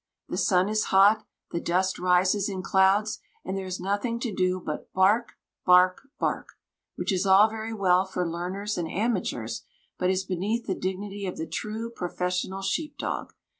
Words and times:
The 0.29 0.37
sun 0.37 0.67
is 0.67 0.85
hot, 0.85 1.27
the 1.51 1.59
dust 1.61 1.99
rises 1.99 2.49
in 2.49 2.63
clouds, 2.63 3.19
and 3.45 3.55
there 3.55 3.67
is 3.67 3.79
nothing 3.79 4.19
to 4.21 4.33
do 4.33 4.59
but 4.59 4.91
bark, 4.93 5.33
bark, 5.63 6.01
bark 6.19 6.53
which 6.95 7.13
is 7.13 7.27
all 7.27 7.47
very 7.47 7.71
well 7.71 8.05
for 8.07 8.27
learners 8.27 8.79
and 8.79 8.89
amateurs, 8.89 9.61
but 9.99 10.09
is 10.09 10.23
beneath 10.25 10.65
the 10.65 10.73
dignity 10.73 11.27
of 11.27 11.37
the 11.37 11.45
true 11.45 11.91
professional 11.91 12.63
sheep 12.63 12.97
dog. 12.97 13.33